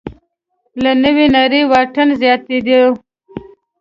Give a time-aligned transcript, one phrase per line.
[0.83, 2.81] له نوې نړۍ واټن زیاتېدو